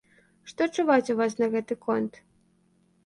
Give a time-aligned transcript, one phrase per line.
[0.51, 2.13] Што чуваць у вас на гэты конт?